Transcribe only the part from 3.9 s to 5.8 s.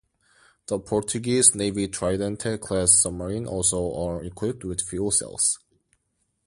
are equipped with fuel cells.